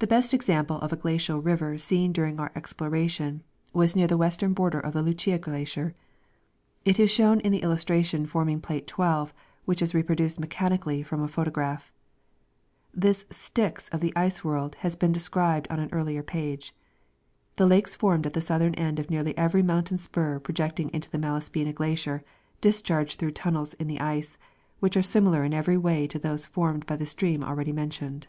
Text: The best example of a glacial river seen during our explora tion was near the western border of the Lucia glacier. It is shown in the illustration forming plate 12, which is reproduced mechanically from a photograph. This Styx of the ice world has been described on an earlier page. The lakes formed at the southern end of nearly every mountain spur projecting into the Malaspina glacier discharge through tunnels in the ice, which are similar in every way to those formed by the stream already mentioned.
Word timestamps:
The 0.00 0.08
best 0.08 0.34
example 0.34 0.76
of 0.80 0.92
a 0.92 0.96
glacial 0.96 1.40
river 1.40 1.78
seen 1.78 2.10
during 2.10 2.40
our 2.40 2.50
explora 2.54 3.08
tion 3.08 3.44
was 3.72 3.94
near 3.94 4.08
the 4.08 4.16
western 4.16 4.52
border 4.52 4.80
of 4.80 4.92
the 4.92 5.02
Lucia 5.02 5.38
glacier. 5.38 5.94
It 6.84 6.98
is 6.98 7.12
shown 7.12 7.38
in 7.38 7.52
the 7.52 7.62
illustration 7.62 8.26
forming 8.26 8.60
plate 8.60 8.88
12, 8.88 9.32
which 9.66 9.80
is 9.80 9.94
reproduced 9.94 10.40
mechanically 10.40 11.04
from 11.04 11.22
a 11.22 11.28
photograph. 11.28 11.92
This 12.92 13.24
Styx 13.30 13.88
of 13.90 14.00
the 14.00 14.12
ice 14.16 14.42
world 14.42 14.74
has 14.80 14.96
been 14.96 15.12
described 15.12 15.68
on 15.70 15.78
an 15.78 15.90
earlier 15.92 16.24
page. 16.24 16.74
The 17.54 17.66
lakes 17.66 17.94
formed 17.94 18.26
at 18.26 18.32
the 18.32 18.40
southern 18.40 18.74
end 18.74 18.98
of 18.98 19.10
nearly 19.10 19.38
every 19.38 19.62
mountain 19.62 19.98
spur 19.98 20.40
projecting 20.40 20.88
into 20.90 21.08
the 21.08 21.18
Malaspina 21.18 21.72
glacier 21.72 22.24
discharge 22.60 23.14
through 23.14 23.30
tunnels 23.32 23.74
in 23.74 23.86
the 23.86 24.00
ice, 24.00 24.38
which 24.80 24.96
are 24.96 25.02
similar 25.02 25.44
in 25.44 25.54
every 25.54 25.76
way 25.76 26.08
to 26.08 26.18
those 26.18 26.46
formed 26.46 26.84
by 26.84 26.96
the 26.96 27.06
stream 27.06 27.44
already 27.44 27.70
mentioned. 27.72 28.26